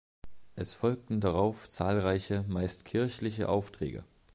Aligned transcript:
Es 0.55 0.73
folgten 0.73 1.19
darauf 1.21 1.69
zahlreiche, 1.69 2.43
meist 2.47 2.85
kirchliche 2.85 3.47
Aufträge. 3.49 4.03